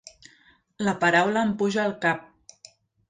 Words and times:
La 0.87 0.95
paraula 1.03 1.43
em 1.49 1.53
puja 1.61 1.83
al 1.85 1.95
cap. 2.07 2.29